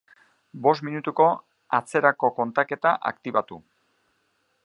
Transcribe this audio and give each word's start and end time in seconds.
Bost 0.67 0.83
minutuko 0.87 1.27
atzerako 1.79 2.31
kontaketa 2.39 2.93
aktibatu 3.13 3.63